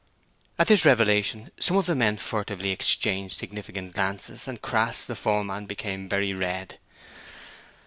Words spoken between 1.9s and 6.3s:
men furtively exchanged significant glances, and Crass, the foreman, became